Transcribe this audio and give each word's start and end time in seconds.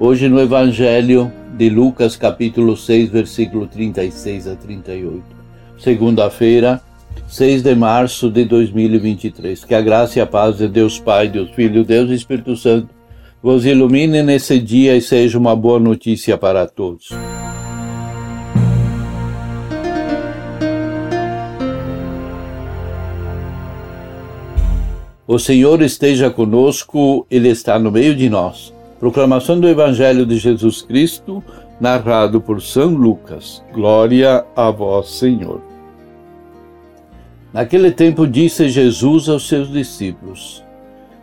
hoje 0.00 0.30
no 0.30 0.40
Evangelho 0.40 1.30
de 1.58 1.68
Lucas, 1.68 2.16
capítulo 2.16 2.74
6, 2.74 3.10
versículo 3.10 3.66
36 3.66 4.48
a 4.48 4.56
38. 4.56 5.22
Segunda-feira, 5.78 6.80
6 7.28 7.62
de 7.62 7.74
março 7.74 8.30
de 8.30 8.46
2023. 8.46 9.62
Que 9.62 9.74
a 9.74 9.80
graça 9.82 10.18
e 10.18 10.22
a 10.22 10.26
paz 10.26 10.56
de 10.56 10.68
Deus 10.68 10.98
Pai, 10.98 11.28
Deus 11.28 11.50
Filho, 11.50 11.84
Deus 11.84 12.10
e 12.10 12.14
Espírito 12.14 12.56
Santo 12.56 12.88
vos 13.42 13.66
ilumine 13.66 14.22
nesse 14.22 14.58
dia 14.58 14.96
e 14.96 15.02
seja 15.02 15.38
uma 15.38 15.54
boa 15.54 15.78
notícia 15.78 16.38
para 16.38 16.66
todos. 16.66 17.10
O 25.26 25.38
Senhor 25.38 25.80
esteja 25.82 26.30
conosco, 26.30 27.26
Ele 27.30 27.50
está 27.50 27.78
no 27.78 27.92
meio 27.92 28.16
de 28.16 28.28
nós. 28.28 28.79
Proclamação 29.00 29.58
do 29.58 29.66
Evangelho 29.66 30.26
de 30.26 30.36
Jesus 30.36 30.82
Cristo, 30.82 31.42
narrado 31.80 32.38
por 32.38 32.60
São 32.60 32.90
Lucas. 32.90 33.64
Glória 33.72 34.44
a 34.54 34.70
vós, 34.70 35.08
Senhor. 35.12 35.62
Naquele 37.50 37.90
tempo 37.90 38.26
disse 38.26 38.68
Jesus 38.68 39.26
aos 39.26 39.48
seus 39.48 39.72
discípulos: 39.72 40.62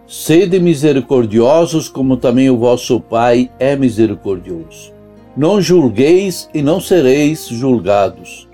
Sede 0.08 0.60
misericordiosos, 0.60 1.88
como 1.88 2.18
também 2.18 2.50
o 2.50 2.58
vosso 2.58 3.00
Pai 3.00 3.52
é 3.60 3.76
misericordioso. 3.76 4.92
Não 5.38 5.62
julgueis 5.62 6.50
e 6.56 6.64
não 6.64 6.82
sereis 6.82 7.48
julgados. 7.48 8.50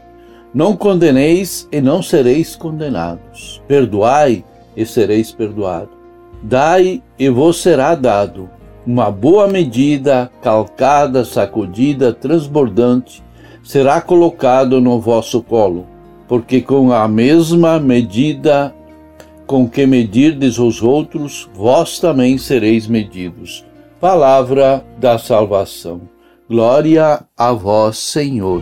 Não 0.53 0.75
condeneis 0.75 1.65
e 1.71 1.79
não 1.79 2.03
sereis 2.03 2.57
condenados. 2.57 3.61
Perdoai 3.69 4.43
e 4.75 4.85
sereis 4.85 5.31
perdoados. 5.31 5.95
Dai 6.43 7.01
e 7.17 7.29
vos 7.29 7.61
será 7.61 7.95
dado 7.95 8.49
uma 8.85 9.09
boa 9.09 9.47
medida, 9.47 10.31
calcada, 10.41 11.23
sacudida, 11.23 12.13
transbordante, 12.13 13.23
será 13.63 14.01
colocado 14.01 14.81
no 14.81 14.99
vosso 14.99 15.41
colo, 15.41 15.87
porque 16.27 16.61
com 16.61 16.91
a 16.91 17.07
mesma 17.07 17.79
medida 17.79 18.73
com 19.45 19.69
que 19.69 19.85
medirdes 19.85 20.57
os 20.57 20.81
outros, 20.81 21.49
vós 21.53 21.99
também 21.99 22.37
sereis 22.37 22.87
medidos. 22.87 23.65
Palavra 23.99 24.83
da 24.97 25.17
salvação. 25.17 26.01
Glória 26.49 27.23
a 27.37 27.53
vós, 27.53 27.97
Senhor. 27.97 28.61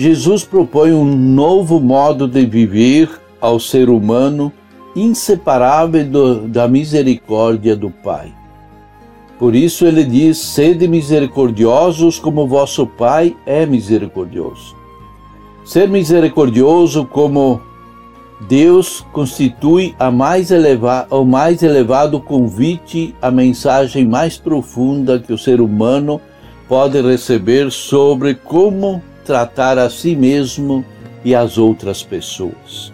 Jesus 0.00 0.44
propõe 0.44 0.94
um 0.94 1.04
novo 1.04 1.78
modo 1.78 2.26
de 2.26 2.46
viver 2.46 3.20
ao 3.38 3.60
ser 3.60 3.90
humano, 3.90 4.50
inseparável 4.96 6.06
do, 6.06 6.48
da 6.48 6.66
misericórdia 6.66 7.76
do 7.76 7.90
Pai. 7.90 8.32
Por 9.38 9.54
isso 9.54 9.84
ele 9.84 10.02
diz: 10.02 10.38
sede 10.38 10.88
misericordiosos 10.88 12.18
como 12.18 12.48
vosso 12.48 12.86
Pai 12.86 13.36
é 13.44 13.66
misericordioso. 13.66 14.74
Ser 15.66 15.86
misericordioso 15.86 17.04
como 17.04 17.60
Deus 18.48 19.04
constitui 19.12 19.94
a 19.98 20.10
mais 20.10 20.50
eleva, 20.50 21.06
o 21.10 21.26
mais 21.26 21.62
elevado 21.62 22.18
convite, 22.18 23.14
a 23.20 23.30
mensagem 23.30 24.06
mais 24.06 24.38
profunda 24.38 25.18
que 25.18 25.30
o 25.34 25.36
ser 25.36 25.60
humano 25.60 26.18
pode 26.66 27.02
receber 27.02 27.70
sobre 27.70 28.32
como 28.34 29.02
tratar 29.30 29.78
a 29.78 29.88
si 29.88 30.16
mesmo 30.16 30.84
e 31.24 31.36
as 31.36 31.56
outras 31.56 32.02
pessoas. 32.02 32.92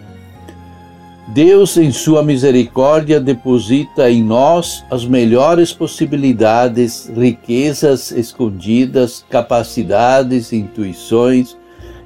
Deus, 1.29 1.75
em 1.77 1.91
sua 1.91 2.21
misericórdia, 2.21 3.19
deposita 3.19 4.11
em 4.11 4.23
nós 4.23 4.85
as 4.91 5.03
melhores 5.03 5.73
possibilidades, 5.73 7.11
riquezas 7.17 8.11
escondidas, 8.11 9.25
capacidades, 9.27 10.53
intuições 10.53 11.57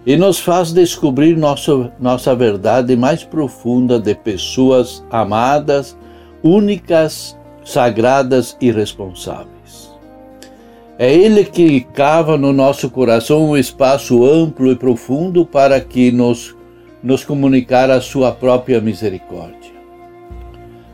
e 0.06 0.16
nos 0.16 0.40
faz 0.40 0.72
descobrir 0.72 1.36
nosso, 1.36 1.92
nossa 2.00 2.34
verdade 2.34 2.96
mais 2.96 3.26
profunda 3.26 4.00
de 4.00 4.16
pessoas 4.16 5.04
amadas, 5.12 5.98
únicas, 6.42 7.38
sagradas 7.66 8.56
e 8.62 8.72
responsáveis. 8.72 9.91
É 10.98 11.14
Ele 11.14 11.44
que 11.44 11.82
cava 11.82 12.38
no 12.38 12.54
nosso 12.54 12.90
coração 12.90 13.50
um 13.50 13.58
espaço 13.58 14.26
amplo 14.26 14.72
e 14.72 14.76
profundo 14.76 15.46
para 15.46 15.80
que 15.80 16.12
nos, 16.12 16.56
nos 17.02 17.24
comunicar 17.24 17.90
a 17.90 18.02
sua 18.02 18.32
própria 18.32 18.80
misericórdia. 18.80 19.72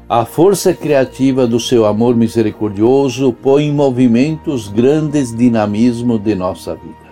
A 0.09 0.23
força 0.23 0.73
criativa 0.73 1.45
do 1.45 1.59
seu 1.59 1.85
amor 1.85 2.15
misericordioso 2.15 3.33
põe 3.33 3.65
em 3.65 3.73
movimento 3.73 4.51
os 4.51 4.69
grandes 4.69 5.35
dinamismos 5.35 6.23
de 6.23 6.33
nossa 6.33 6.75
vida. 6.75 7.07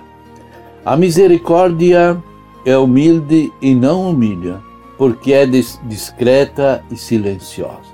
A 0.85 0.95
misericórdia 0.95 2.17
é 2.65 2.77
humilde 2.77 3.51
e 3.61 3.75
não 3.75 4.09
humilha, 4.09 4.61
porque 4.97 5.33
é 5.33 5.45
discreta 5.45 6.81
e 6.89 6.95
silenciosa. 6.95 7.93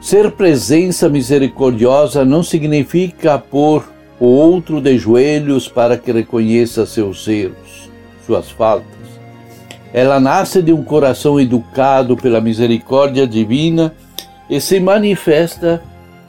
Ser 0.00 0.32
presença 0.32 1.08
misericordiosa 1.08 2.24
não 2.24 2.42
significa 2.42 3.38
pôr 3.38 3.84
o 4.18 4.26
outro 4.26 4.80
de 4.80 4.96
joelhos 4.98 5.68
para 5.68 5.96
que 5.96 6.10
reconheça 6.10 6.86
seus 6.86 7.26
erros, 7.28 7.90
suas 8.24 8.50
faltas. 8.50 8.86
Ela 9.92 10.18
nasce 10.18 10.62
de 10.62 10.72
um 10.72 10.82
coração 10.82 11.40
educado 11.40 12.16
pela 12.16 12.40
misericórdia 12.40 13.26
divina 13.26 13.94
e 14.48 14.60
se 14.60 14.80
manifesta 14.80 15.82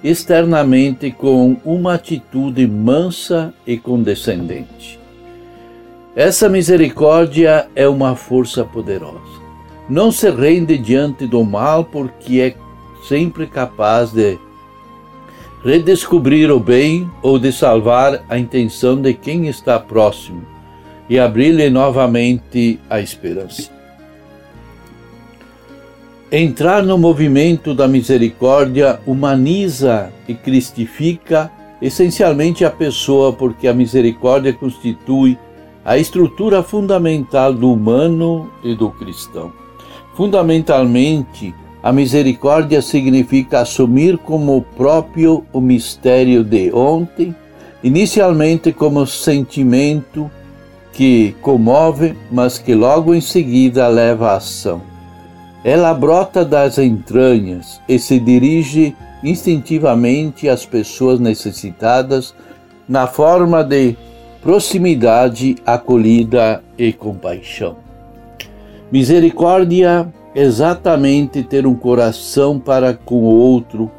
externamente 0.03 1.11
com 1.11 1.57
uma 1.65 1.95
atitude 1.95 2.67
mansa 2.67 3.53
e 3.65 3.77
condescendente. 3.77 4.99
Essa 6.15 6.49
misericórdia 6.49 7.67
é 7.75 7.87
uma 7.87 8.15
força 8.15 8.63
poderosa. 8.63 9.37
Não 9.89 10.11
se 10.11 10.29
rende 10.29 10.77
diante 10.77 11.27
do 11.27 11.43
mal 11.43 11.85
porque 11.85 12.41
é 12.41 12.55
sempre 13.07 13.47
capaz 13.47 14.11
de 14.11 14.37
redescobrir 15.63 16.51
o 16.51 16.59
bem 16.59 17.09
ou 17.21 17.39
de 17.39 17.51
salvar 17.51 18.23
a 18.29 18.37
intenção 18.37 19.01
de 19.01 19.13
quem 19.13 19.47
está 19.47 19.79
próximo 19.79 20.45
e 21.09 21.17
abrir-lhe 21.19 21.69
novamente 21.69 22.79
a 22.89 22.99
esperança. 22.99 23.71
Entrar 26.31 26.83
no 26.83 26.97
movimento 26.97 27.73
da 27.73 27.87
misericórdia 27.87 28.99
humaniza 29.05 30.11
e 30.27 30.33
cristifica 30.33 31.49
essencialmente 31.81 32.65
a 32.65 32.69
pessoa, 32.69 33.31
porque 33.31 33.67
a 33.67 33.73
misericórdia 33.73 34.51
constitui 34.51 35.37
a 35.85 35.97
estrutura 35.97 36.61
fundamental 36.61 37.53
do 37.53 37.71
humano 37.71 38.51
e 38.61 38.75
do 38.75 38.89
cristão. 38.89 39.53
Fundamentalmente, 40.15 41.55
a 41.87 41.93
misericórdia 41.93 42.81
significa 42.81 43.61
assumir 43.61 44.17
como 44.17 44.61
próprio 44.75 45.45
o 45.53 45.61
mistério 45.61 46.43
de 46.43 46.69
ontem, 46.73 47.33
inicialmente 47.81 48.73
como 48.73 49.07
sentimento 49.07 50.29
que 50.91 51.33
comove, 51.41 52.13
mas 52.29 52.57
que 52.57 52.75
logo 52.75 53.15
em 53.15 53.21
seguida 53.21 53.87
leva 53.87 54.31
à 54.31 54.35
ação. 54.35 54.81
Ela 55.63 55.93
brota 55.93 56.43
das 56.43 56.77
entranhas 56.77 57.79
e 57.87 57.97
se 57.97 58.19
dirige 58.19 58.93
instintivamente 59.23 60.49
às 60.49 60.65
pessoas 60.65 61.21
necessitadas 61.21 62.35
na 62.85 63.07
forma 63.07 63.63
de 63.63 63.95
proximidade, 64.41 65.55
acolhida 65.65 66.61
e 66.77 66.91
compaixão. 66.91 67.77
Misericórdia 68.91 70.05
exatamente 70.39 71.41
ter 71.41 71.65
um 71.65 71.73
coração 71.73 72.59
para 72.59 72.93
com 72.93 73.23
o 73.23 73.35
outro, 73.35 73.89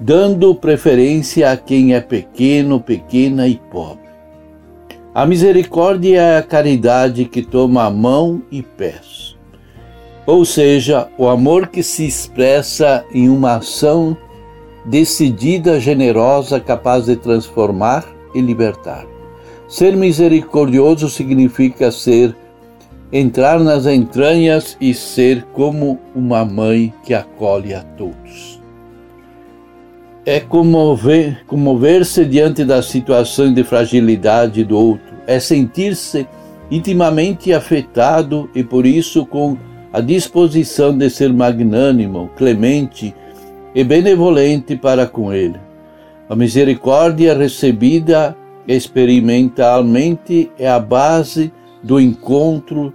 dando 0.00 0.52
preferência 0.52 1.52
a 1.52 1.56
quem 1.56 1.94
é 1.94 2.00
pequeno, 2.00 2.80
pequena 2.80 3.46
e 3.46 3.54
pobre. 3.70 4.10
A 5.14 5.24
misericórdia 5.24 6.20
é 6.20 6.38
a 6.38 6.42
caridade 6.42 7.24
que 7.24 7.40
toma 7.40 7.84
a 7.84 7.90
mão 7.90 8.42
e 8.50 8.62
pés. 8.62 9.38
ou 10.26 10.44
seja, 10.44 11.08
o 11.18 11.28
amor 11.28 11.68
que 11.68 11.82
se 11.82 12.06
expressa 12.06 13.04
em 13.12 13.28
uma 13.28 13.56
ação 13.56 14.16
decidida, 14.84 15.80
generosa, 15.80 16.60
capaz 16.60 17.06
de 17.06 17.16
transformar 17.16 18.04
e 18.34 18.40
libertar. 18.40 19.06
Ser 19.68 19.96
misericordioso 19.96 21.08
significa 21.08 21.90
ser 21.90 22.36
entrar 23.12 23.58
nas 23.58 23.86
entranhas 23.86 24.76
e 24.80 24.94
ser 24.94 25.44
como 25.52 25.98
uma 26.14 26.44
mãe 26.44 26.92
que 27.02 27.12
acolhe 27.12 27.74
a 27.74 27.82
todos. 27.82 28.60
É 30.24 30.38
comover, 30.38 31.44
comover-se 31.46 32.24
diante 32.24 32.64
das 32.64 32.86
situações 32.86 33.54
de 33.54 33.64
fragilidade 33.64 34.62
do 34.64 34.78
outro, 34.78 35.16
é 35.26 35.40
sentir-se 35.40 36.26
intimamente 36.70 37.52
afetado 37.52 38.48
e 38.54 38.62
por 38.62 38.86
isso 38.86 39.26
com 39.26 39.56
a 39.92 40.00
disposição 40.00 40.96
de 40.96 41.10
ser 41.10 41.32
magnânimo, 41.32 42.30
clemente 42.36 43.12
e 43.74 43.82
benevolente 43.82 44.76
para 44.76 45.06
com 45.06 45.32
ele. 45.32 45.58
A 46.28 46.36
misericórdia 46.36 47.36
recebida 47.36 48.36
experimentalmente 48.68 50.48
é 50.56 50.68
a 50.68 50.78
base 50.78 51.52
do 51.82 51.98
encontro 51.98 52.94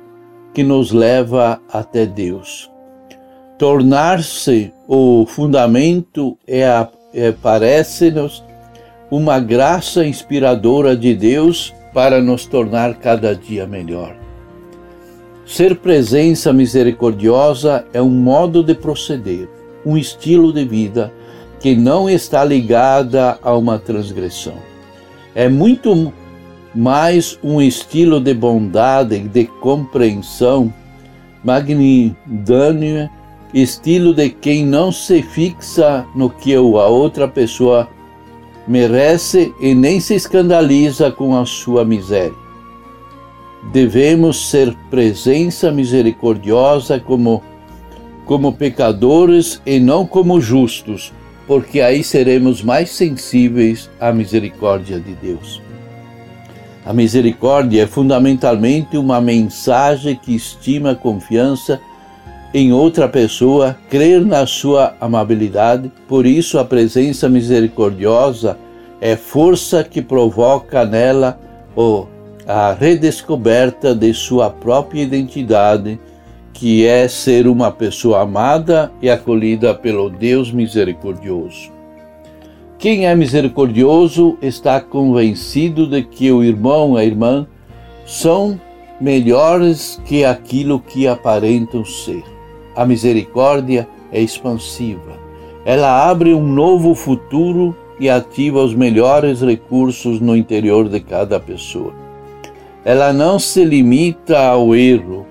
que 0.56 0.64
nos 0.64 0.92
leva 0.94 1.62
até 1.72 2.06
Deus. 2.06 2.72
Tornar-se 3.60 4.74
o 4.88 5.26
fundamento 5.28 6.38
é, 6.48 6.64
é 7.14 7.32
parece-nos 7.34 8.42
uma 9.12 9.38
graça 9.38 10.06
inspiradora 10.06 10.96
de 10.96 11.14
Deus 11.14 11.74
para 11.94 12.22
nos 12.22 12.46
tornar 12.46 12.96
cada 12.96 13.36
dia 13.36 13.68
melhor. 13.68 14.16
Ser 15.46 15.76
presença 15.76 16.52
misericordiosa 16.54 17.86
é 17.94 18.02
um 18.02 18.10
modo 18.10 18.64
de 18.64 18.74
proceder, 18.74 19.50
um 19.86 19.98
estilo 19.98 20.54
de 20.54 20.66
vida 20.66 21.14
que 21.60 21.76
não 21.76 22.10
está 22.10 22.44
ligada 22.46 23.38
a 23.44 23.54
uma 23.56 23.78
transgressão. 23.78 24.56
É 25.36 25.50
muito 25.50 26.14
mais 26.76 27.40
um 27.44 27.62
estilo 27.62 28.20
de 28.20 28.34
bondade, 28.34 29.20
de 29.20 29.46
compreensão, 29.46 30.74
magnânimo, 31.44 33.10
estilo 33.54 34.14
de 34.14 34.30
quem 34.30 34.66
não 34.66 34.92
se 34.92 35.22
fixa 35.22 36.06
no 36.14 36.30
que 36.30 36.54
a 36.54 36.62
outra 36.62 37.28
pessoa 37.28 37.88
merece 38.68 39.54
e 39.62 39.74
nem 39.74 40.00
se 40.00 40.16
escandaliza 40.16 41.12
com 41.12 41.38
a 41.38 41.46
sua 41.46 41.86
miséria 41.86 42.46
devemos 43.72 44.50
ser 44.50 44.76
presença 44.90 45.72
misericordiosa 45.72 47.00
como, 47.00 47.44
como 48.26 48.54
pecadores 48.54 49.62
e 49.66 49.80
não 49.80 50.06
como 50.06 50.40
justos, 50.40 51.14
porque 51.48 51.82
aí 51.82 52.04
seremos 52.04 52.62
mais 52.62 52.90
sensíveis 52.92 53.90
à 54.00 54.12
misericórdia 54.12 55.00
de 55.00 55.14
Deus. 55.16 55.62
A 56.86 56.94
misericórdia 56.94 57.82
é 57.82 57.88
fundamentalmente 57.88 58.96
uma 58.96 59.20
mensagem 59.20 60.16
que 60.16 60.36
estima 60.36 60.92
a 60.92 60.96
confiança 60.96 61.82
em 62.54 62.72
outra 62.72 63.10
pessoa, 63.10 63.76
crer 63.90 64.24
na 64.24 64.46
sua 64.46 64.96
amabilidade, 65.02 65.92
por 66.08 66.28
isso 66.28 66.60
a 66.60 66.64
presença 66.64 67.28
misericordiosa 67.28 68.58
é 69.02 69.16
força 69.16 69.84
que 69.84 70.02
provoca 70.02 70.86
nela 70.86 71.40
a 72.48 72.72
redescoberta 72.72 73.94
de 73.94 74.14
sua 74.14 74.50
própria 74.50 75.02
identidade, 75.02 76.00
que 76.54 76.86
é 76.86 77.08
ser 77.08 77.48
uma 77.48 77.72
pessoa 77.72 78.22
amada 78.22 78.92
e 79.02 79.10
acolhida 79.10 79.74
pelo 79.74 80.10
Deus 80.10 80.52
misericordioso. 80.52 81.75
Quem 82.78 83.08
é 83.08 83.16
misericordioso 83.16 84.38
está 84.42 84.80
convencido 84.80 85.88
de 85.88 86.04
que 86.04 86.32
o 86.32 86.44
irmão, 86.44 86.96
a 86.96 87.04
irmã, 87.04 87.48
são 88.06 88.60
melhores 89.00 90.02
que 90.06 90.24
aquilo 90.24 90.80
que 90.80 91.08
aparentam 91.08 91.84
ser. 91.84 92.24
A 92.76 92.86
misericórdia 92.86 93.88
é 94.12 94.22
expansiva. 94.22 95.20
Ela 95.66 96.10
abre 96.10 96.34
um 96.34 96.46
novo 96.46 96.94
futuro 96.94 97.76
e 98.00 98.10
ativa 98.10 98.62
os 98.62 98.76
melhores 98.76 99.42
recursos 99.42 100.20
no 100.20 100.36
interior 100.36 100.88
de 100.88 101.00
cada 101.00 101.40
pessoa 101.40 102.06
ela 102.86 103.12
não 103.12 103.40
se 103.40 103.66
limita 103.66 104.38
ao 104.40 104.76
erro, 104.76 105.26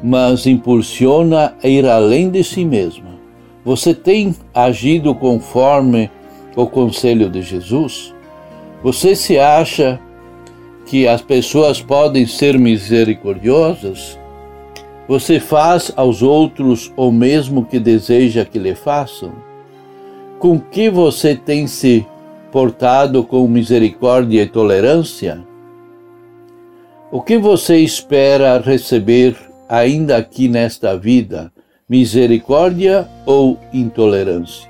mas 0.00 0.46
impulsiona 0.46 1.54
a 1.60 1.66
ir 1.66 1.84
além 1.84 2.30
de 2.30 2.44
si 2.44 2.64
mesma. 2.64 3.18
Você 3.64 3.92
tem 3.92 4.32
agido 4.54 5.12
conforme 5.12 6.08
o 6.56 6.66
conselho 6.66 7.28
de 7.28 7.42
Jesus? 7.42 8.14
Você 8.82 9.14
se 9.14 9.38
acha 9.38 10.00
que 10.86 11.06
as 11.06 11.20
pessoas 11.20 11.80
podem 11.80 12.26
ser 12.26 12.58
misericordiosas? 12.58 14.18
Você 15.06 15.40
faz 15.40 15.92
aos 15.96 16.22
outros 16.22 16.92
o 16.96 17.10
mesmo 17.10 17.64
que 17.64 17.78
deseja 17.78 18.44
que 18.44 18.58
lhe 18.58 18.74
façam? 18.74 19.32
Com 20.38 20.58
que 20.58 20.88
você 20.88 21.34
tem 21.34 21.66
se 21.66 22.06
portado 22.50 23.24
com 23.24 23.46
misericórdia 23.46 24.42
e 24.42 24.46
tolerância? 24.46 25.44
O 27.12 27.20
que 27.20 27.36
você 27.36 27.78
espera 27.78 28.60
receber 28.60 29.36
ainda 29.68 30.16
aqui 30.16 30.48
nesta 30.48 30.96
vida? 30.96 31.52
Misericórdia 31.88 33.08
ou 33.26 33.58
intolerância? 33.72 34.69